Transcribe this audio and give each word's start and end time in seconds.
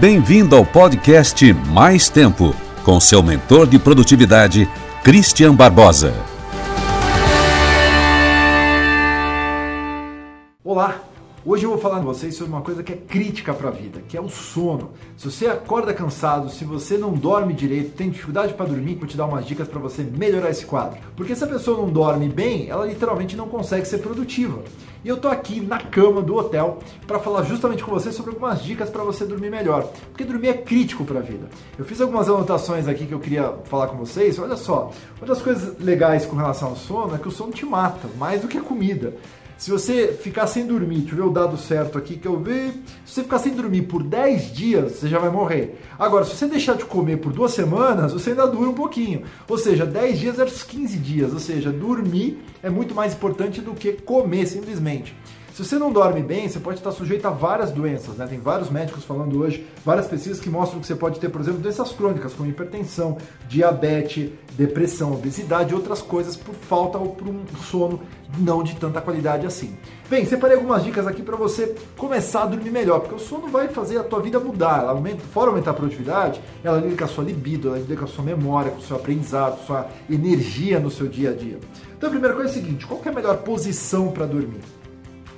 Bem-vindo 0.00 0.56
ao 0.56 0.64
podcast 0.64 1.52
Mais 1.52 2.08
Tempo, 2.08 2.56
com 2.82 2.98
seu 2.98 3.22
mentor 3.22 3.66
de 3.66 3.78
produtividade, 3.78 4.66
Christian 5.04 5.54
Barbosa. 5.54 6.29
Hoje 11.42 11.64
eu 11.64 11.70
vou 11.70 11.78
falar 11.78 12.00
com 12.00 12.04
vocês 12.04 12.34
sobre 12.34 12.52
uma 12.52 12.60
coisa 12.60 12.82
que 12.82 12.92
é 12.92 12.96
crítica 12.96 13.54
para 13.54 13.68
a 13.68 13.70
vida, 13.70 14.02
que 14.06 14.14
é 14.14 14.20
o 14.20 14.28
sono. 14.28 14.90
Se 15.16 15.30
você 15.30 15.46
acorda 15.46 15.94
cansado, 15.94 16.50
se 16.50 16.66
você 16.66 16.98
não 16.98 17.14
dorme 17.14 17.54
direito, 17.54 17.96
tem 17.96 18.10
dificuldade 18.10 18.52
para 18.52 18.66
dormir, 18.66 18.96
vou 18.96 19.08
te 19.08 19.16
dar 19.16 19.24
umas 19.24 19.46
dicas 19.46 19.66
para 19.66 19.80
você 19.80 20.02
melhorar 20.02 20.50
esse 20.50 20.66
quadro. 20.66 20.98
Porque 21.16 21.34
se 21.34 21.42
a 21.42 21.46
pessoa 21.46 21.78
não 21.78 21.88
dorme 21.88 22.28
bem, 22.28 22.68
ela 22.68 22.84
literalmente 22.84 23.38
não 23.38 23.48
consegue 23.48 23.88
ser 23.88 23.98
produtiva. 23.98 24.62
E 25.02 25.08
eu 25.08 25.16
tô 25.16 25.28
aqui 25.28 25.62
na 25.62 25.78
cama 25.78 26.20
do 26.20 26.36
hotel 26.36 26.78
para 27.06 27.18
falar 27.18 27.42
justamente 27.44 27.82
com 27.82 27.90
você 27.90 28.12
sobre 28.12 28.32
algumas 28.32 28.62
dicas 28.62 28.90
para 28.90 29.02
você 29.02 29.24
dormir 29.24 29.48
melhor, 29.48 29.90
porque 30.10 30.24
dormir 30.24 30.48
é 30.48 30.54
crítico 30.54 31.06
para 31.06 31.20
a 31.20 31.22
vida. 31.22 31.48
Eu 31.78 31.86
fiz 31.86 32.02
algumas 32.02 32.28
anotações 32.28 32.86
aqui 32.86 33.06
que 33.06 33.14
eu 33.14 33.18
queria 33.18 33.54
falar 33.64 33.86
com 33.86 33.96
vocês. 33.96 34.38
Olha 34.38 34.58
só, 34.58 34.92
uma 35.16 35.26
das 35.26 35.40
coisas 35.40 35.78
legais 35.78 36.26
com 36.26 36.36
relação 36.36 36.68
ao 36.68 36.76
sono 36.76 37.14
é 37.14 37.18
que 37.18 37.28
o 37.28 37.30
sono 37.30 37.50
te 37.50 37.64
mata 37.64 38.08
mais 38.18 38.42
do 38.42 38.48
que 38.48 38.58
a 38.58 38.62
comida. 38.62 39.14
Se 39.60 39.70
você 39.70 40.18
ficar 40.18 40.46
sem 40.46 40.66
dormir, 40.66 41.00
deixa 41.00 41.12
eu 41.12 41.16
ver 41.16 41.28
o 41.28 41.30
dado 41.30 41.58
certo 41.58 41.98
aqui 41.98 42.16
que 42.16 42.26
eu 42.26 42.40
vi. 42.40 42.72
Se 43.04 43.12
você 43.12 43.22
ficar 43.24 43.38
sem 43.38 43.52
dormir 43.52 43.82
por 43.82 44.02
10 44.02 44.54
dias, 44.54 44.92
você 44.92 45.06
já 45.06 45.18
vai 45.18 45.28
morrer. 45.28 45.78
Agora, 45.98 46.24
se 46.24 46.34
você 46.34 46.46
deixar 46.46 46.78
de 46.78 46.86
comer 46.86 47.18
por 47.18 47.30
duas 47.30 47.52
semanas, 47.52 48.14
você 48.14 48.30
ainda 48.30 48.46
dura 48.46 48.70
um 48.70 48.74
pouquinho. 48.74 49.22
Ou 49.46 49.58
seja, 49.58 49.84
10 49.84 50.18
dias 50.18 50.36
versus 50.38 50.62
15 50.62 50.96
dias. 50.96 51.34
Ou 51.34 51.38
seja, 51.38 51.70
dormir 51.70 52.42
é 52.62 52.70
muito 52.70 52.94
mais 52.94 53.12
importante 53.12 53.60
do 53.60 53.74
que 53.74 53.92
comer 53.92 54.46
simplesmente. 54.46 55.14
Se 55.54 55.64
você 55.64 55.78
não 55.78 55.92
dorme 55.92 56.22
bem, 56.22 56.48
você 56.48 56.60
pode 56.60 56.78
estar 56.78 56.92
sujeito 56.92 57.26
a 57.26 57.30
várias 57.30 57.72
doenças, 57.72 58.16
né? 58.16 58.26
Tem 58.26 58.38
vários 58.38 58.70
médicos 58.70 59.04
falando 59.04 59.40
hoje, 59.40 59.66
várias 59.84 60.06
pesquisas 60.06 60.38
que 60.38 60.48
mostram 60.48 60.80
que 60.80 60.86
você 60.86 60.94
pode 60.94 61.18
ter, 61.18 61.28
por 61.28 61.40
exemplo, 61.40 61.60
doenças 61.60 61.92
crônicas 61.92 62.32
como 62.32 62.48
hipertensão, 62.48 63.18
diabetes, 63.48 64.30
depressão, 64.56 65.12
obesidade 65.12 65.72
e 65.72 65.74
outras 65.74 66.00
coisas 66.00 66.36
por 66.36 66.54
falta 66.54 66.98
ou 66.98 67.08
por 67.10 67.26
um 67.28 67.44
sono 67.68 68.00
não 68.38 68.62
de 68.62 68.76
tanta 68.76 69.00
qualidade 69.00 69.44
assim. 69.44 69.76
Bem, 70.08 70.24
separei 70.24 70.56
algumas 70.56 70.84
dicas 70.84 71.04
aqui 71.04 71.20
para 71.20 71.36
você 71.36 71.74
começar 71.96 72.44
a 72.44 72.46
dormir 72.46 72.70
melhor, 72.70 73.00
porque 73.00 73.16
o 73.16 73.18
sono 73.18 73.48
vai 73.48 73.68
fazer 73.68 73.98
a 73.98 74.04
tua 74.04 74.20
vida 74.20 74.38
mudar. 74.38 74.82
Ela 74.82 74.92
aumenta, 74.92 75.22
fora 75.32 75.50
aumentar 75.50 75.72
a 75.72 75.74
produtividade, 75.74 76.40
ela 76.62 76.78
liga 76.78 76.96
com 76.96 77.04
a 77.04 77.08
sua 77.08 77.24
libido, 77.24 77.68
ela 77.68 77.78
liga 77.78 77.96
com 77.96 78.04
a 78.04 78.08
sua 78.08 78.24
memória, 78.24 78.70
com 78.70 78.78
o 78.78 78.82
seu 78.82 78.96
aprendizado, 78.96 79.64
sua 79.66 79.88
energia 80.08 80.78
no 80.78 80.90
seu 80.90 81.08
dia 81.08 81.30
a 81.30 81.34
dia. 81.34 81.58
Então 81.96 82.08
a 82.08 82.12
primeira 82.12 82.36
coisa 82.36 82.50
é 82.50 82.52
a 82.52 82.54
seguinte, 82.54 82.86
qual 82.86 83.00
é 83.04 83.08
a 83.08 83.12
melhor 83.12 83.38
posição 83.38 84.12
para 84.12 84.26
dormir? 84.26 84.79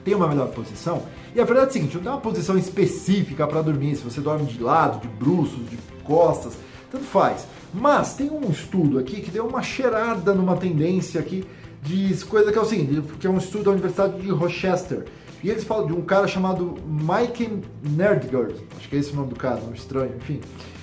Tem 0.05 0.15
uma 0.15 0.29
melhor 0.29 0.49
posição. 0.49 1.03
E 1.35 1.41
a 1.41 1.45
verdade 1.45 1.67
é 1.67 1.71
a 1.71 1.73
seguinte, 1.73 1.95
não 1.97 2.03
tem 2.03 2.13
uma 2.13 2.21
posição 2.21 2.59
específica 2.59 3.47
para 3.47 3.63
dormir, 3.63 3.97
se 3.97 4.03
você 4.03 4.21
dorme 4.21 4.47
de 4.47 4.63
lado, 4.63 5.01
de 5.01 5.09
bruços, 5.09 5.69
de 5.69 5.79
costas, 6.05 6.55
tanto 6.91 7.05
faz. 7.05 7.47
Mas 7.73 8.15
tem 8.15 8.31
um 8.31 8.51
estudo 8.51 8.99
aqui 8.99 9.21
que 9.21 9.31
deu 9.31 9.47
uma 9.47 9.63
cheirada 9.63 10.35
numa 10.35 10.57
tendência 10.57 11.21
aqui 11.21 11.45
de 11.83 12.15
coisa 12.27 12.53
que 12.53 12.59
é 12.59 12.61
o 12.61 12.65
seguinte, 12.65 13.03
que 13.19 13.27
é 13.27 13.31
um 13.31 13.39
estudo 13.39 13.65
da 13.65 13.71
Universidade 13.71 14.21
de 14.21 14.31
Rochester. 14.31 15.07
E 15.43 15.51
eles 15.51 15.65
falam 15.65 15.87
de 15.87 15.93
um 15.93 16.03
cara 16.03 16.29
chamado 16.29 16.77
Mike 16.87 17.63
Nerdgard, 17.83 18.55
acho 18.77 18.89
que 18.89 18.95
é 18.95 18.99
esse 18.99 19.13
o 19.13 19.17
nome 19.17 19.31
do 19.31 19.37
cara, 19.37 19.61
um 19.69 19.73
estranho, 19.73 20.17
enfim. 20.17 20.41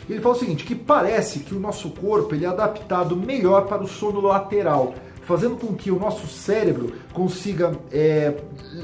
Ele 0.09 0.19
fala 0.19 0.35
o 0.35 0.39
seguinte, 0.39 0.65
que 0.65 0.75
parece 0.75 1.39
que 1.39 1.53
o 1.53 1.59
nosso 1.59 1.91
corpo 1.91 2.33
ele 2.33 2.43
é 2.43 2.47
adaptado 2.47 3.15
melhor 3.15 3.67
para 3.67 3.83
o 3.83 3.87
sono 3.87 4.19
lateral 4.19 4.95
fazendo 5.29 5.57
com 5.57 5.75
que 5.75 5.91
o 5.91 5.99
nosso 5.99 6.25
cérebro 6.25 6.91
consiga 7.13 7.77
é, 7.91 8.33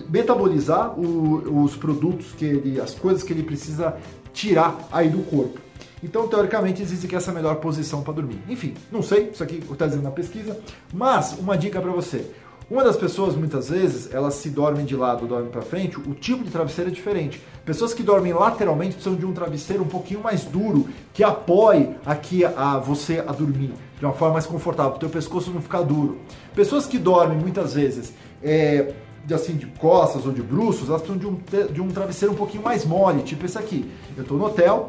metabolizar 0.07 0.93
o, 0.97 1.63
os 1.63 1.75
produtos 1.75 2.33
que 2.33 2.45
ele, 2.45 2.79
as 2.79 2.93
coisas 2.93 3.23
que 3.23 3.33
ele 3.33 3.41
precisa 3.41 3.97
tirar 4.31 4.87
aí 4.91 5.09
do 5.09 5.23
corpo. 5.23 5.59
Então, 6.03 6.27
teoricamente, 6.27 6.83
existe 6.83 7.07
aqui 7.07 7.15
essa 7.15 7.31
melhor 7.31 7.55
posição 7.55 8.03
para 8.03 8.13
dormir. 8.13 8.37
Enfim, 8.47 8.75
não 8.91 9.01
sei, 9.01 9.31
isso 9.33 9.41
aqui 9.41 9.63
está 9.71 9.87
dizendo 9.87 10.03
na 10.03 10.11
pesquisa, 10.11 10.55
mas 10.93 11.35
uma 11.39 11.57
dica 11.57 11.81
para 11.81 11.91
você. 11.91 12.29
Uma 12.67 12.83
das 12.83 12.97
pessoas, 12.97 13.35
muitas 13.35 13.69
vezes, 13.69 14.11
elas 14.11 14.33
se 14.33 14.49
dormem 14.49 14.85
de 14.85 14.95
lado, 14.95 15.27
dormem 15.27 15.51
para 15.51 15.61
frente, 15.61 15.99
o 15.99 16.15
tipo 16.15 16.43
de 16.43 16.49
travesseiro 16.49 16.89
é 16.89 16.93
diferente. 16.93 17.39
Pessoas 17.63 17.93
que 17.93 18.01
dormem 18.01 18.33
lateralmente 18.33 18.95
precisam 18.95 19.15
de 19.15 19.23
um 19.23 19.33
travesseiro 19.33 19.83
um 19.83 19.87
pouquinho 19.87 20.19
mais 20.19 20.45
duro, 20.45 20.89
que 21.13 21.23
apoie 21.23 21.95
aqui 22.03 22.43
a 22.43 22.79
você 22.79 23.19
a 23.19 23.31
dormir 23.31 23.71
de 23.99 24.03
uma 24.03 24.13
forma 24.13 24.33
mais 24.33 24.47
confortável, 24.47 24.93
para 24.93 24.97
o 24.97 24.99
teu 24.99 25.09
pescoço 25.09 25.51
não 25.51 25.61
ficar 25.61 25.83
duro. 25.83 26.17
Pessoas 26.55 26.87
que 26.87 26.97
dormem, 26.97 27.37
muitas 27.37 27.75
vezes, 27.75 28.13
é, 28.41 28.93
de, 29.23 29.33
assim, 29.35 29.55
de 29.55 29.67
costas 29.67 30.25
ou 30.25 30.31
de 30.31 30.41
bruços, 30.41 30.89
elas 30.89 31.03
precisam 31.03 31.19
de 31.19 31.27
um, 31.27 31.71
de 31.71 31.81
um 31.81 31.89
travesseiro 31.89 32.33
um 32.33 32.37
pouquinho 32.37 32.63
mais 32.63 32.83
mole, 32.83 33.21
tipo 33.21 33.45
esse 33.45 33.59
aqui. 33.59 33.89
Eu 34.17 34.23
estou 34.23 34.39
no 34.39 34.45
hotel, 34.45 34.87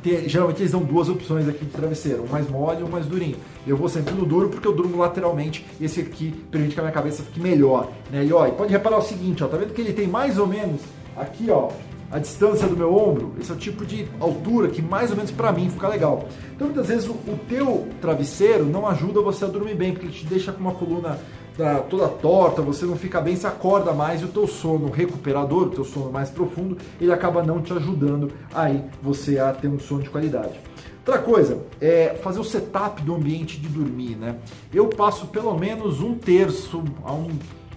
tem, 0.00 0.28
geralmente 0.28 0.62
eles 0.62 0.72
dão 0.72 0.80
duas 0.80 1.08
opções 1.08 1.48
aqui 1.48 1.64
de 1.64 1.70
travesseiro, 1.70 2.22
um 2.22 2.28
mais 2.28 2.48
mole 2.48 2.80
e 2.80 2.84
um 2.84 2.88
mais 2.88 3.06
durinho. 3.06 3.36
Eu 3.66 3.76
vou 3.76 3.88
sempre 3.88 4.14
no 4.14 4.24
duro 4.24 4.48
porque 4.48 4.66
eu 4.66 4.74
durmo 4.74 4.96
lateralmente 4.96 5.66
esse 5.80 6.00
aqui 6.00 6.32
permite 6.50 6.74
que 6.74 6.80
a 6.80 6.82
minha 6.82 6.92
cabeça 6.92 7.22
fique 7.22 7.40
melhor. 7.40 7.90
Né? 8.10 8.24
E, 8.24 8.32
ó, 8.32 8.46
e 8.46 8.52
pode 8.52 8.72
reparar 8.72 8.98
o 8.98 9.02
seguinte, 9.02 9.44
ó, 9.44 9.48
tá 9.48 9.56
vendo 9.56 9.72
que 9.72 9.80
ele 9.80 9.92
tem 9.92 10.06
mais 10.06 10.38
ou 10.38 10.46
menos 10.46 10.80
aqui, 11.16 11.50
ó, 11.50 11.70
a 12.10 12.18
distância 12.18 12.68
do 12.68 12.76
meu 12.76 12.94
ombro, 12.94 13.32
esse 13.40 13.50
é 13.50 13.54
o 13.54 13.56
tipo 13.56 13.86
de 13.86 14.06
altura 14.20 14.68
que 14.68 14.82
mais 14.82 15.10
ou 15.10 15.16
menos 15.16 15.30
para 15.30 15.50
mim 15.50 15.70
fica 15.70 15.88
legal. 15.88 16.28
Então 16.54 16.66
muitas 16.66 16.88
vezes 16.88 17.08
o, 17.08 17.12
o 17.12 17.38
teu 17.48 17.88
travesseiro 18.00 18.66
não 18.66 18.86
ajuda 18.86 19.22
você 19.22 19.46
a 19.46 19.48
dormir 19.48 19.74
bem, 19.74 19.92
porque 19.92 20.06
ele 20.06 20.14
te 20.14 20.26
deixa 20.26 20.52
com 20.52 20.60
uma 20.60 20.74
coluna 20.74 21.18
tá 21.56 21.80
toda 21.80 22.08
torta, 22.08 22.62
você 22.62 22.84
não 22.84 22.96
fica 22.96 23.20
bem, 23.20 23.36
você 23.36 23.46
acorda 23.46 23.92
mais 23.92 24.22
e 24.22 24.24
o 24.24 24.28
teu 24.28 24.46
sono 24.46 24.90
recuperador, 24.90 25.64
o 25.64 25.70
teu 25.70 25.84
sono 25.84 26.10
mais 26.10 26.30
profundo, 26.30 26.78
ele 27.00 27.12
acaba 27.12 27.42
não 27.42 27.60
te 27.60 27.72
ajudando 27.72 28.32
aí 28.54 28.82
você 29.02 29.38
a 29.38 29.52
ter 29.52 29.68
um 29.68 29.78
sono 29.78 30.02
de 30.02 30.10
qualidade. 30.10 30.58
Outra 31.06 31.20
coisa 31.20 31.58
é 31.80 32.14
fazer 32.22 32.38
o 32.38 32.44
setup 32.44 33.02
do 33.02 33.14
ambiente 33.14 33.60
de 33.60 33.68
dormir, 33.68 34.14
né? 34.14 34.36
Eu 34.72 34.88
passo 34.88 35.26
pelo 35.26 35.58
menos 35.58 36.00
um 36.00 36.14
terço 36.14 36.84
a 37.04 37.12
um 37.12 37.28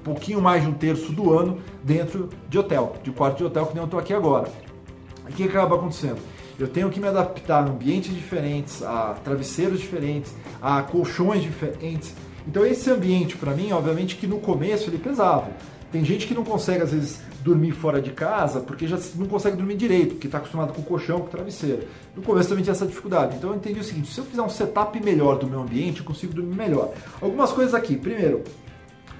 pouquinho 0.03 0.39
mais 0.39 0.61
de 0.61 0.69
um 0.69 0.73
terço 0.73 1.11
do 1.11 1.33
ano 1.33 1.57
dentro 1.83 2.29
de 2.47 2.59
hotel, 2.59 2.95
de 3.03 3.09
quarto 3.09 3.37
de 3.37 3.45
hotel 3.45 3.65
que 3.65 3.73
nem 3.73 3.81
eu 3.81 3.85
estou 3.85 3.99
aqui 3.99 4.13
agora. 4.13 4.47
O 5.27 5.33
que 5.33 5.43
acaba 5.43 5.75
acontecendo? 5.75 6.19
Eu 6.59 6.67
tenho 6.67 6.89
que 6.91 6.99
me 6.99 7.07
adaptar 7.07 7.65
a 7.65 7.67
ambientes 7.67 8.13
diferentes, 8.13 8.83
a 8.83 9.15
travesseiros 9.23 9.79
diferentes, 9.79 10.33
a 10.61 10.83
colchões 10.83 11.41
diferentes, 11.41 12.15
então 12.47 12.65
esse 12.65 12.89
ambiente 12.89 13.37
para 13.37 13.53
mim, 13.53 13.71
obviamente 13.71 14.15
que 14.15 14.27
no 14.27 14.39
começo 14.39 14.89
ele 14.89 14.97
pesava. 14.97 15.49
Tem 15.91 16.03
gente 16.03 16.27
que 16.27 16.33
não 16.33 16.43
consegue 16.43 16.83
às 16.83 16.91
vezes 16.91 17.21
dormir 17.41 17.71
fora 17.71 18.01
de 18.01 18.11
casa 18.11 18.59
porque 18.59 18.87
já 18.87 18.99
não 19.15 19.27
consegue 19.27 19.55
dormir 19.55 19.75
direito, 19.75 20.15
porque 20.15 20.27
está 20.27 20.39
acostumado 20.39 20.73
com 20.73 20.81
colchão, 20.81 21.21
com 21.21 21.27
travesseiro. 21.27 21.83
No 22.15 22.21
começo 22.21 22.49
também 22.49 22.63
tinha 22.63 22.73
essa 22.73 22.85
dificuldade. 22.85 23.37
Então 23.37 23.51
eu 23.51 23.55
entendi 23.55 23.79
o 23.79 23.83
seguinte: 23.83 24.11
se 24.11 24.19
eu 24.19 24.25
fizer 24.25 24.41
um 24.41 24.49
setup 24.49 24.99
melhor 25.01 25.37
do 25.37 25.47
meu 25.47 25.61
ambiente, 25.61 25.99
eu 25.99 26.05
consigo 26.05 26.33
dormir 26.33 26.55
melhor. 26.55 26.91
Algumas 27.21 27.51
coisas 27.51 27.73
aqui. 27.73 27.95
Primeiro, 27.95 28.43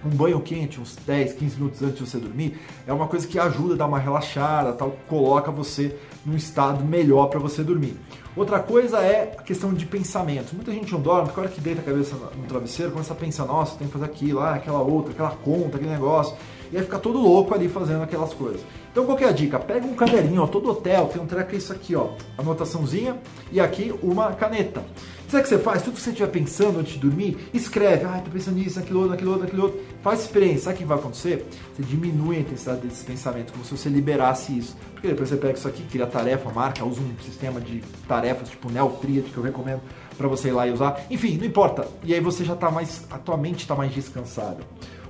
um 0.04 0.10
banho 0.10 0.40
quente, 0.42 0.80
uns 0.80 0.96
10, 0.96 1.34
15 1.34 1.56
minutos 1.56 1.82
antes 1.82 1.98
de 1.98 2.10
você 2.10 2.18
dormir, 2.18 2.60
é 2.86 2.94
uma 2.94 3.08
coisa 3.08 3.28
que 3.28 3.40
ajuda 3.40 3.74
a 3.74 3.78
dar 3.78 3.86
uma 3.88 4.00
relaxada, 4.00 4.74
tal, 4.74 4.96
coloca 5.08 5.52
você 5.52 5.96
num 6.26 6.36
estado 6.36 6.84
melhor 6.84 7.28
para 7.28 7.40
você 7.40 7.64
dormir. 7.64 7.96
Outra 8.36 8.60
coisa 8.60 9.00
é 9.00 9.36
a 9.38 9.42
questão 9.42 9.74
de 9.74 9.86
pensamento. 9.86 10.54
Muita 10.54 10.72
gente 10.72 10.92
não 10.92 11.00
dorme, 11.00 11.28
porque 11.28 11.40
a 11.40 11.44
hora 11.44 11.52
que 11.52 11.62
deita 11.62 11.80
a 11.82 11.84
cabeça 11.84 12.16
no 12.36 12.44
travesseiro, 12.44 12.92
começa 12.92 13.14
a 13.14 13.16
pensar, 13.16 13.46
nossa, 13.46 13.78
tem 13.78 13.88
que 13.88 13.94
fazer 13.94 14.06
aquilo, 14.06 14.42
ah, 14.42 14.56
aquela 14.56 14.82
outra, 14.82 15.14
aquela 15.14 15.32
conta, 15.32 15.78
aquele 15.78 15.92
negócio. 15.92 16.36
E 16.72 16.78
aí 16.78 16.84
fica 16.84 17.00
todo 17.00 17.18
louco 17.18 17.54
ali 17.54 17.70
fazendo 17.70 18.04
aquelas 18.04 18.34
coisas. 18.34 18.62
Então 18.92 19.06
qual 19.06 19.18
é 19.20 19.26
a 19.26 19.32
dica? 19.32 19.60
Pega 19.60 19.86
um 19.86 19.94
caderninho, 19.94 20.42
ó, 20.42 20.48
todo 20.48 20.70
hotel 20.70 21.08
tem 21.08 21.22
um 21.22 21.26
treco 21.26 21.54
é 21.54 21.58
isso 21.58 21.72
aqui, 21.72 21.96
ó, 21.96 22.10
anotaçãozinha 22.38 23.18
e 23.52 23.60
aqui 23.60 23.94
uma 24.02 24.34
caneta. 24.34 24.84
Sabe 25.28 25.40
o 25.40 25.44
que 25.44 25.50
você 25.50 25.58
faz? 25.58 25.82
Tudo 25.82 25.96
que 25.96 26.02
você 26.02 26.12
estiver 26.12 26.30
pensando 26.30 26.80
antes 26.80 26.94
de 26.94 27.00
dormir, 27.00 27.50
escreve. 27.54 28.06
Ah, 28.06 28.22
tô 28.24 28.30
pensando 28.30 28.58
nisso, 28.58 28.80
naquilo 28.80 29.00
outro, 29.00 29.12
naquilo 29.12 29.32
outro, 29.32 29.46
naquilo 29.46 29.64
outro. 29.64 29.82
Faz 30.02 30.22
experiência. 30.22 30.66
Sabe 30.66 30.76
o 30.76 30.78
que 30.80 30.86
vai 30.86 30.98
acontecer? 30.98 31.46
Você 31.76 31.84
diminui 31.84 32.38
a 32.38 32.40
intensidade 32.42 32.82
desse 32.82 33.04
pensamento, 33.04 33.52
como 33.52 33.66
se 33.66 33.76
você 33.76 33.90
liberasse 33.90 34.56
isso. 34.56 34.78
Porque 34.94 35.08
depois 35.08 35.30
você 35.30 35.36
pega 35.36 35.54
isso 35.54 35.68
aqui, 35.68 35.84
cria 35.84 36.06
tarefa, 36.06 36.52
marca, 36.52 36.86
usa 36.86 37.02
um 37.02 37.24
sistema 37.24 37.60
de 37.60 37.82
tarefas 38.08 38.50
tipo 38.50 38.72
NeoTriad 38.72 39.24
que 39.30 39.38
eu 39.38 39.44
recomendo 39.44 39.82
para 40.16 40.28
você 40.28 40.50
ir 40.50 40.52
lá 40.52 40.68
e 40.68 40.72
usar. 40.72 41.06
Enfim, 41.10 41.38
não 41.38 41.46
importa. 41.46 41.88
E 42.04 42.14
aí 42.14 42.20
você 42.20 42.46
já 42.46 42.54
está 42.54 42.70
mais, 42.70 43.04
a 43.10 43.18
tua 43.18 43.36
mente 43.36 43.62
está 43.62 43.76
mais 43.76 43.92
descansada. 43.92 44.60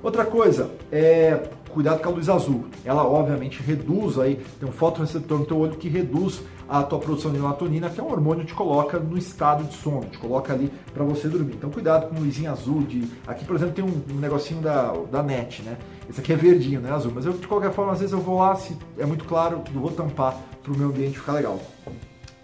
Outra 0.02 0.24
coisa 0.24 0.70
é 0.90 1.48
cuidado 1.76 2.00
com 2.00 2.08
a 2.08 2.12
luz 2.12 2.30
azul. 2.30 2.64
Ela 2.86 3.06
obviamente 3.06 3.62
reduz 3.62 4.18
aí, 4.18 4.40
tem 4.58 4.66
um 4.66 4.72
fotoreceptor 4.72 5.38
no 5.40 5.44
teu 5.44 5.58
olho 5.58 5.76
que 5.76 5.90
reduz 5.90 6.40
a 6.66 6.82
tua 6.82 6.98
produção 6.98 7.30
de 7.30 7.38
melatonina, 7.38 7.90
que 7.90 8.00
é 8.00 8.02
um 8.02 8.10
hormônio 8.10 8.40
que 8.40 8.46
te 8.46 8.54
coloca 8.54 8.98
no 8.98 9.18
estado 9.18 9.62
de 9.64 9.74
sono, 9.74 10.06
te 10.06 10.16
coloca 10.16 10.54
ali 10.54 10.72
para 10.94 11.04
você 11.04 11.28
dormir. 11.28 11.52
Então 11.52 11.68
cuidado 11.68 12.08
com 12.08 12.18
luzinha 12.18 12.50
azul 12.50 12.82
de 12.82 13.06
aqui, 13.26 13.44
por 13.44 13.56
exemplo, 13.56 13.74
tem 13.74 13.84
um, 13.84 14.02
um 14.10 14.18
negocinho 14.18 14.62
da, 14.62 14.90
da 15.12 15.22
NET, 15.22 15.62
né? 15.62 15.76
Esse 16.08 16.20
aqui 16.20 16.32
é 16.32 16.36
verdinho, 16.36 16.80
né, 16.80 16.90
azul, 16.90 17.12
mas 17.14 17.26
eu 17.26 17.34
de 17.34 17.46
qualquer 17.46 17.72
forma 17.72 17.92
às 17.92 17.98
vezes 17.98 18.14
eu 18.14 18.20
vou 18.20 18.38
lá, 18.38 18.54
se 18.56 18.74
é 18.98 19.04
muito 19.04 19.26
claro, 19.26 19.62
eu 19.74 19.80
vou 19.80 19.90
tampar 19.90 20.34
para 20.62 20.72
o 20.72 20.76
meu 20.76 20.88
ambiente 20.88 21.18
ficar 21.18 21.34
legal. 21.34 21.60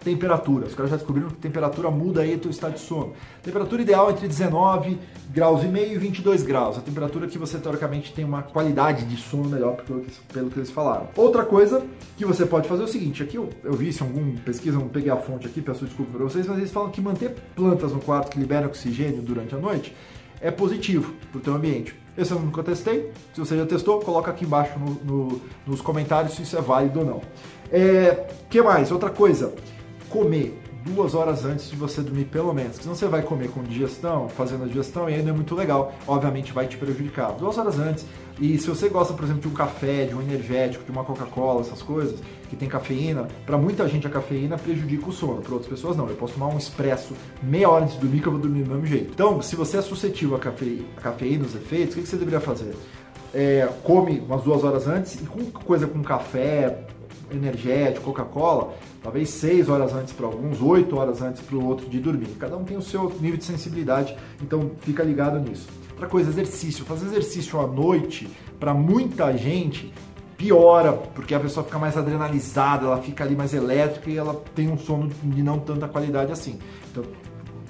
Temperatura. 0.02 0.66
Os 0.66 0.74
caras 0.74 0.90
já 0.90 0.96
descobriram 0.96 1.28
que 1.28 1.36
temperatura 1.36 1.90
muda 1.90 2.22
aí 2.22 2.34
o 2.34 2.38
teu 2.38 2.50
estado 2.50 2.74
de 2.74 2.80
sono. 2.80 3.12
Temperatura 3.42 3.82
ideal 3.82 4.10
entre 4.10 4.26
19 4.26 4.98
graus 5.30 5.62
e 5.62 5.66
meio 5.66 5.92
e 5.92 5.98
22 5.98 6.42
graus. 6.42 6.76
A 6.78 6.80
temperatura 6.80 7.26
que 7.26 7.38
você 7.38 7.58
teoricamente 7.58 8.12
tem 8.12 8.24
uma 8.24 8.42
qualidade 8.42 9.04
de 9.04 9.16
sono 9.16 9.48
melhor 9.48 9.76
pelo 9.76 10.00
que, 10.00 10.10
pelo 10.32 10.50
que 10.50 10.58
eles 10.58 10.70
falaram. 10.70 11.08
Outra 11.16 11.44
coisa 11.44 11.82
que 12.16 12.24
você 12.24 12.44
pode 12.44 12.68
fazer 12.68 12.82
é 12.82 12.84
o 12.84 12.88
seguinte, 12.88 13.22
aqui 13.22 13.36
eu, 13.36 13.48
eu 13.64 13.72
vi 13.72 13.90
em 13.90 14.00
alguma 14.00 14.40
pesquisa, 14.40 14.78
não 14.78 14.88
peguei 14.88 15.10
a 15.10 15.16
fonte 15.16 15.46
aqui, 15.46 15.60
peço 15.60 15.84
desculpa 15.84 16.12
para 16.12 16.24
vocês, 16.24 16.46
mas 16.46 16.58
eles 16.58 16.70
falam 16.70 16.90
que 16.90 17.00
manter 17.00 17.34
plantas 17.54 17.92
no 17.92 18.00
quarto 18.00 18.30
que 18.30 18.38
liberam 18.38 18.68
oxigênio 18.68 19.22
durante 19.22 19.54
a 19.54 19.58
noite 19.58 19.94
é 20.40 20.50
positivo 20.50 21.14
para 21.30 21.38
o 21.38 21.40
teu 21.40 21.54
ambiente. 21.54 21.94
Esse 22.18 22.32
eu 22.32 22.38
nunca 22.38 22.62
testei. 22.62 23.10
Se 23.32 23.40
você 23.40 23.56
já 23.56 23.64
testou, 23.64 24.00
coloca 24.00 24.30
aqui 24.30 24.44
embaixo 24.44 24.78
no, 24.78 24.90
no, 25.04 25.40
nos 25.66 25.80
comentários 25.80 26.34
se 26.34 26.42
isso 26.42 26.58
é 26.58 26.60
válido 26.60 26.98
ou 26.98 27.06
não. 27.06 27.22
É, 27.70 28.26
que 28.50 28.60
mais? 28.60 28.90
Outra 28.92 29.08
coisa, 29.08 29.54
comer 30.12 30.58
duas 30.84 31.14
horas 31.14 31.44
antes 31.44 31.70
de 31.70 31.76
você 31.76 32.02
dormir, 32.02 32.26
pelo 32.26 32.52
menos. 32.52 32.76
Senão 32.76 32.94
você 32.94 33.06
vai 33.06 33.22
comer 33.22 33.48
com 33.48 33.62
digestão, 33.62 34.28
fazendo 34.28 34.64
a 34.64 34.66
digestão, 34.66 35.08
e 35.08 35.14
aí 35.14 35.22
não 35.22 35.30
é 35.30 35.32
muito 35.32 35.54
legal. 35.54 35.94
Obviamente 36.06 36.52
vai 36.52 36.66
te 36.66 36.76
prejudicar. 36.76 37.32
Duas 37.32 37.56
horas 37.56 37.78
antes. 37.78 38.04
E 38.40 38.58
se 38.58 38.68
você 38.68 38.88
gosta, 38.88 39.14
por 39.14 39.24
exemplo, 39.24 39.42
de 39.42 39.48
um 39.48 39.52
café, 39.52 40.04
de 40.04 40.14
um 40.14 40.20
energético, 40.20 40.84
de 40.84 40.90
uma 40.90 41.04
Coca-Cola, 41.04 41.60
essas 41.60 41.82
coisas, 41.82 42.20
que 42.50 42.56
tem 42.56 42.68
cafeína, 42.68 43.28
para 43.46 43.56
muita 43.56 43.88
gente 43.88 44.06
a 44.06 44.10
cafeína 44.10 44.58
prejudica 44.58 45.08
o 45.08 45.12
sono, 45.12 45.40
para 45.40 45.52
outras 45.52 45.70
pessoas 45.70 45.96
não. 45.96 46.08
Eu 46.08 46.16
posso 46.16 46.34
tomar 46.34 46.48
um 46.48 46.58
expresso 46.58 47.14
meia 47.42 47.70
hora 47.70 47.84
antes 47.84 47.94
de 47.94 48.00
dormir 48.00 48.20
que 48.20 48.26
eu 48.26 48.32
vou 48.32 48.40
dormir 48.40 48.64
do 48.64 48.70
mesmo 48.70 48.86
jeito. 48.86 49.12
Então, 49.12 49.40
se 49.40 49.54
você 49.54 49.78
é 49.78 49.82
suscetível 49.82 50.36
a 50.36 50.40
cafeína, 50.40 50.84
a 50.96 51.00
cafeína 51.00 51.46
os 51.46 51.54
efeitos, 51.54 51.96
o 51.96 52.00
que 52.00 52.06
você 52.06 52.16
deveria 52.16 52.40
fazer? 52.40 52.74
É, 53.34 53.68
come 53.82 54.20
umas 54.20 54.42
duas 54.42 54.62
horas 54.62 54.86
antes 54.86 55.14
e 55.14 55.24
com 55.24 55.44
coisa 55.50 55.86
com 55.86 56.02
café, 56.02 56.84
energético, 57.36 58.06
Coca-Cola, 58.06 58.74
talvez 59.02 59.30
6 59.30 59.68
horas 59.68 59.94
antes 59.94 60.12
para 60.12 60.26
alguns, 60.26 60.60
8 60.60 60.96
horas 60.96 61.22
antes 61.22 61.40
para 61.42 61.56
o 61.56 61.66
outro 61.66 61.88
de 61.88 61.98
dormir. 61.98 62.28
Cada 62.38 62.56
um 62.56 62.64
tem 62.64 62.76
o 62.76 62.82
seu 62.82 63.10
nível 63.20 63.36
de 63.36 63.44
sensibilidade, 63.44 64.16
então 64.40 64.70
fica 64.80 65.02
ligado 65.02 65.38
nisso. 65.38 65.66
Outra 65.92 66.08
coisa, 66.08 66.30
exercício. 66.30 66.84
Fazer 66.84 67.06
exercício 67.06 67.60
à 67.60 67.66
noite, 67.66 68.28
para 68.58 68.74
muita 68.74 69.36
gente, 69.36 69.92
piora, 70.36 70.92
porque 70.92 71.34
a 71.34 71.40
pessoa 71.40 71.64
fica 71.64 71.78
mais 71.78 71.96
adrenalizada, 71.96 72.86
ela 72.86 73.00
fica 73.00 73.24
ali 73.24 73.36
mais 73.36 73.54
elétrica 73.54 74.10
e 74.10 74.16
ela 74.16 74.34
tem 74.54 74.68
um 74.68 74.78
sono 74.78 75.08
de 75.22 75.42
não 75.42 75.58
tanta 75.58 75.86
qualidade 75.88 76.32
assim. 76.32 76.58
Então, 76.90 77.04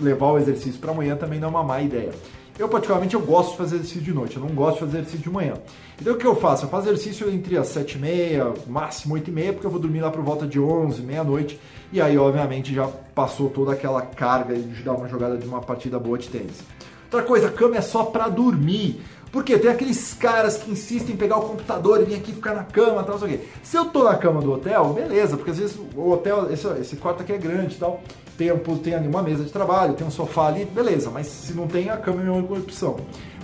levar 0.00 0.32
o 0.32 0.38
exercício 0.38 0.80
para 0.80 0.90
amanhã 0.90 1.16
também 1.16 1.38
não 1.38 1.48
é 1.48 1.50
uma 1.50 1.62
má 1.62 1.80
ideia. 1.80 2.12
Eu, 2.58 2.68
particularmente, 2.68 3.14
eu 3.14 3.20
gosto 3.20 3.52
de 3.52 3.56
fazer 3.56 3.76
exercício 3.76 4.02
de 4.02 4.12
noite, 4.12 4.36
eu 4.36 4.42
não 4.42 4.54
gosto 4.54 4.74
de 4.74 4.80
fazer 4.80 4.98
exercício 4.98 5.20
de 5.20 5.30
manhã. 5.30 5.54
Então, 6.00 6.12
o 6.14 6.16
que 6.16 6.26
eu 6.26 6.36
faço? 6.36 6.66
Eu 6.66 6.68
faço 6.68 6.88
exercício 6.88 7.30
entre 7.30 7.56
as 7.56 7.68
7 7.68 7.96
e 7.96 7.98
meia, 7.98 8.52
máximo 8.66 9.14
8 9.14 9.28
e 9.28 9.32
meia, 9.32 9.52
porque 9.52 9.66
eu 9.66 9.70
vou 9.70 9.80
dormir 9.80 10.00
lá 10.00 10.10
por 10.10 10.22
volta 10.22 10.46
de 10.46 10.60
11, 10.60 11.00
meia-noite, 11.02 11.58
e 11.92 12.00
aí, 12.00 12.16
obviamente, 12.18 12.74
já 12.74 12.86
passou 13.14 13.48
toda 13.48 13.72
aquela 13.72 14.02
carga 14.02 14.54
de 14.54 14.82
dar 14.82 14.92
uma 14.92 15.08
jogada 15.08 15.36
de 15.38 15.46
uma 15.46 15.60
partida 15.60 15.98
boa 15.98 16.18
de 16.18 16.28
tênis. 16.28 16.62
Outra 17.04 17.26
coisa, 17.26 17.48
a 17.48 17.50
cama 17.50 17.76
é 17.76 17.82
só 17.82 18.04
para 18.04 18.28
dormir. 18.28 19.02
Porque 19.32 19.58
tem 19.58 19.70
aqueles 19.70 20.12
caras 20.12 20.58
que 20.58 20.70
insistem 20.70 21.14
em 21.14 21.18
pegar 21.18 21.38
o 21.38 21.48
computador 21.48 22.02
e 22.02 22.04
vir 22.04 22.16
aqui 22.16 22.32
ficar 22.32 22.54
na 22.54 22.64
cama, 22.64 23.02
tal, 23.02 23.18
não 23.18 23.26
sei 23.26 23.34
o 23.34 23.38
quê. 23.38 23.44
Se 23.62 23.76
eu 23.76 23.86
tô 23.86 24.04
na 24.04 24.14
cama 24.14 24.42
do 24.42 24.52
hotel, 24.52 24.92
beleza, 24.92 25.36
porque 25.36 25.50
às 25.50 25.58
vezes 25.58 25.76
o 25.96 26.10
hotel, 26.10 26.52
esse, 26.52 26.68
esse 26.78 26.96
quarto 26.96 27.22
aqui 27.22 27.32
é 27.32 27.38
grande 27.38 27.76
e 27.76 27.78
tal 27.78 28.02
tem, 28.36 28.78
tem 28.78 28.94
ali 28.94 29.08
uma 29.08 29.22
mesa 29.22 29.44
de 29.44 29.50
trabalho, 29.50 29.94
tem 29.94 30.06
um 30.06 30.10
sofá 30.10 30.48
ali, 30.48 30.64
beleza, 30.64 31.10
mas 31.10 31.26
se 31.26 31.52
não 31.52 31.66
tem, 31.66 31.90
a 31.90 31.96
cama 31.96 32.18
é 32.18 32.20
a 32.22 32.24
minha 32.24 32.38
única 32.38 32.54
opção. 32.54 32.96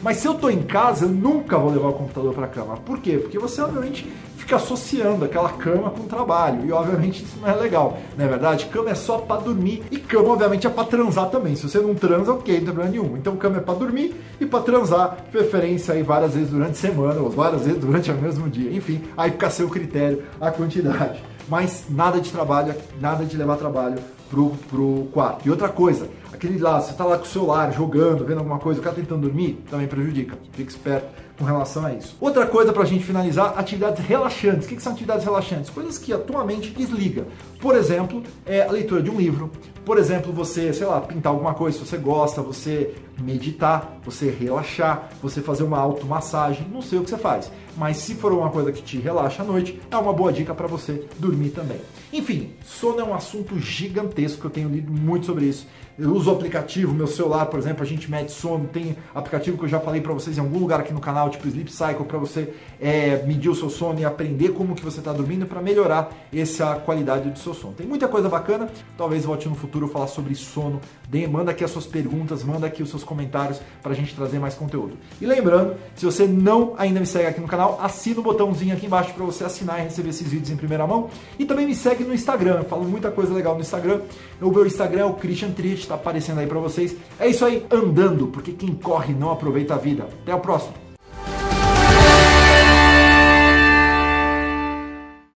Mas 0.03 0.19
se 0.19 0.29
eu 0.29 0.33
estou 0.33 0.51
em 0.51 0.63
casa, 0.63 1.05
eu 1.05 1.09
nunca 1.09 1.59
vou 1.59 1.71
levar 1.71 1.89
o 1.89 1.93
computador 1.93 2.33
para 2.35 2.45
a 2.45 2.49
cama. 2.49 2.77
Por 2.77 2.99
quê? 3.01 3.19
Porque 3.19 3.39
você, 3.39 3.61
obviamente, 3.61 4.11
fica 4.37 4.57
associando 4.57 5.25
aquela 5.25 5.51
cama 5.51 5.91
com 5.91 6.05
o 6.05 6.07
trabalho. 6.07 6.65
E, 6.65 6.73
obviamente, 6.73 7.25
isso 7.25 7.39
não 7.41 7.49
é 7.49 7.55
legal. 7.55 7.99
Não 8.17 8.25
é 8.25 8.29
verdade? 8.29 8.67
Cama 8.67 8.91
é 8.91 8.95
só 8.95 9.19
para 9.19 9.41
dormir. 9.41 9.83
E 9.91 9.99
cama, 9.99 10.31
obviamente, 10.31 10.67
é 10.67 10.71
para 10.71 10.85
transar 10.85 11.29
também. 11.29 11.57
Se 11.57 11.69
você 11.69 11.79
não 11.81 11.95
transa, 11.95 12.33
ok, 12.33 12.59
não 12.59 12.65
tem 12.65 12.75
problema 12.75 12.91
nenhum. 12.91 13.17
Então, 13.17 13.37
cama 13.37 13.59
é 13.59 13.61
para 13.61 13.75
dormir 13.75 14.15
e 14.41 14.47
para 14.47 14.61
transar. 14.61 15.17
Preferência 15.31 15.95
aí 15.95 16.03
várias 16.03 16.35
vezes 16.35 16.51
durante 16.51 16.73
a 16.73 16.75
semana 16.75 17.21
ou 17.21 17.29
várias 17.29 17.65
vezes 17.65 17.81
durante 17.81 18.11
o 18.11 18.15
mesmo 18.15 18.49
dia. 18.49 18.71
Enfim, 18.71 19.03
aí 19.17 19.31
fica 19.33 19.49
a 19.49 19.51
seu 19.51 19.69
critério 19.69 20.23
a 20.41 20.51
quantidade. 20.51 21.23
Mas 21.49 21.85
nada 21.89 22.21
de 22.21 22.31
trabalho, 22.31 22.75
nada 23.01 23.25
de 23.25 23.37
levar 23.37 23.57
trabalho 23.57 23.99
pro, 24.31 24.51
pro 24.69 25.09
quarto. 25.13 25.47
E 25.47 25.51
outra 25.51 25.69
coisa, 25.69 26.09
aquele 26.33 26.59
lá, 26.59 26.81
você 26.81 26.93
tá 26.93 27.05
lá 27.05 27.17
com 27.17 27.25
o 27.25 27.29
celular 27.29 27.73
jogando, 27.73 28.25
vendo 28.25 28.39
alguma 28.39 28.59
coisa, 28.59 28.81
o 28.81 28.83
cara 28.83 28.97
tentando 28.97 29.23
dormir, 29.23 29.63
também 29.71 29.87
prejudica. 29.87 30.39
Fique 30.53 30.71
esperto 30.71 31.07
com 31.39 31.45
relação 31.45 31.87
a 31.87 31.95
isso. 31.95 32.17
Outra 32.21 32.47
coisa 32.47 32.73
para 32.73 32.83
a 32.83 32.87
gente 32.87 33.05
finalizar, 33.05 33.55
atividades 33.57 34.05
relaxantes. 34.05 34.67
O 34.67 34.69
que, 34.69 34.77
que 34.77 34.83
são 34.83 34.93
atividades 34.93 35.25
relaxantes? 35.25 35.71
Coisas 35.71 35.97
que 35.97 36.13
a 36.13 36.19
tua 36.19 36.45
mente 36.45 36.71
desliga. 36.71 37.27
Por 37.61 37.77
exemplo, 37.77 38.23
é 38.45 38.63
a 38.63 38.71
leitura 38.71 39.01
de 39.01 39.09
um 39.09 39.17
livro. 39.17 39.51
Por 39.85 39.97
exemplo, 39.99 40.33
você, 40.33 40.73
sei 40.73 40.87
lá, 40.87 41.01
pintar 41.01 41.33
alguma 41.33 41.55
coisa, 41.55 41.79
se 41.79 41.87
você 41.87 41.97
gosta, 41.97 42.43
você 42.43 42.95
meditar, 43.19 43.99
você 44.05 44.31
relaxar, 44.31 45.09
você 45.23 45.41
fazer 45.41 45.63
uma 45.63 45.79
automassagem, 45.79 46.67
não 46.71 46.83
sei 46.83 46.99
o 46.99 47.05
que 47.05 47.11
você 47.11 47.17
faz. 47.17 47.51
Mas 47.77 47.97
se 47.99 48.15
for 48.15 48.33
uma 48.33 48.51
coisa 48.51 48.73
que 48.73 48.83
te 48.83 48.99
relaxa 48.99 49.43
à 49.43 49.47
noite, 49.47 49.81
é 49.91 49.97
uma 49.97 50.13
boa 50.13 50.33
dica 50.33 50.53
para 50.53 50.67
você 50.67 51.07
dormir 51.19 51.51
também. 51.51 51.81
Enfim, 52.13 52.53
sono 52.65 53.01
é 53.01 53.05
um 53.05 53.15
assunto 53.15 53.59
gigantesco, 53.59 54.47
eu 54.47 54.51
tenho 54.51 54.69
lido 54.69 54.93
muito 54.93 55.27
sobre 55.27 55.47
isso. 55.47 55.67
Eu 55.99 56.13
uso 56.13 56.31
o 56.31 56.35
aplicativo, 56.35 56.95
meu 56.95 57.09
celular, 57.09 57.47
por 57.47 57.59
exemplo, 57.59 57.83
a 57.83 57.87
gente 57.87 58.09
mede 58.09 58.31
sono, 58.31 58.69
tem 58.69 58.97
aplicativo 59.13 59.59
que 59.59 59.65
eu 59.65 59.69
já 59.69 59.81
falei 59.81 60.01
para 60.01 60.13
vocês 60.13 60.39
em 60.39 60.41
algum 60.41 60.59
lugar 60.59 60.79
aqui 60.79 60.93
no 60.93 61.01
canal, 61.01 61.28
tipo 61.29 61.47
Sleep 61.47 61.71
Cycle, 61.71 62.05
para 62.05 62.19
você 62.19 62.53
é, 62.81 63.23
medir 63.27 63.49
o 63.49 63.55
seu 63.55 63.71
sono 63.71 64.01
e 64.01 64.05
aprender 64.05 64.51
como 64.51 64.75
que 64.75 64.85
você 64.85 64.99
está 64.99 65.13
dormindo 65.13 65.47
para 65.47 65.61
melhorar 65.61 66.11
essa 66.35 66.77
qualidade 66.77 67.31
do 67.31 67.39
seu 67.39 67.55
sono. 67.55 67.75
Tem 67.75 67.87
muita 67.87 68.09
coisa 68.09 68.29
bacana, 68.29 68.69
talvez 68.97 69.25
volte 69.25 69.49
no 69.49 69.55
futuro 69.55 69.89
falar 69.89 70.07
sobre 70.07 70.35
sono. 70.35 70.81
De, 71.09 71.27
manda 71.27 71.51
aqui 71.51 71.65
as 71.65 71.71
suas 71.71 71.87
perguntas, 71.87 72.43
manda 72.45 72.67
aqui 72.67 72.83
os 72.83 72.91
seus 72.91 73.03
comentários 73.03 73.61
para 73.83 73.93
a 73.93 73.95
gente 73.95 74.15
trazer 74.15 74.39
mais 74.39 74.55
conteúdo. 74.55 74.97
E 75.21 75.27
lembrando, 75.27 75.75
se 75.95 76.05
você 76.05 76.27
não 76.27 76.75
ainda 76.77 77.01
me 77.01 77.07
segue 77.07 77.27
aqui 77.27 77.41
no 77.41 77.49
canal, 77.49 77.79
assina 77.83 78.21
o 78.21 78.23
botãozinho 78.23 78.75
aqui 78.75 78.87
embaixo 78.87 79.13
para 79.15 79.25
você 79.25 79.45
assinar 79.45 79.81
e 79.81 79.85
receber 79.85 80.11
esses 80.11 80.29
vídeos 80.29 80.51
em 80.51 80.57
primeira 80.57 80.87
mão. 80.87 81.09
E 81.39 81.45
também 81.45 81.67
me 81.67 81.75
segue 81.75 82.05
no 82.05 82.15
Instagram, 82.15 82.59
eu 82.59 82.65
falo 82.65 82.85
muita 82.85 83.11
coisa 83.11 83.33
legal 83.33 83.55
no 83.55 83.61
Instagram. 83.61 84.03
O 84.41 84.51
meu 84.51 84.67
Instagram 84.67 85.01
é 85.01 85.05
o 85.05 85.15
Christian 85.15 85.51
Triet, 85.51 85.81
está 85.81 85.95
aparecendo 85.95 86.39
aí 86.39 86.47
para 86.47 86.59
vocês. 86.59 86.95
É 87.19 87.27
isso 87.27 87.45
aí, 87.45 87.67
andando, 87.71 88.29
porque 88.29 88.53
quem 88.53 88.75
corre 88.75 89.15
não 89.15 89.31
aproveita 89.31 89.75
a 89.75 89.79
vida. 89.79 90.09
Até 90.23 90.33
a 90.33 90.39
próxima! 90.39 90.88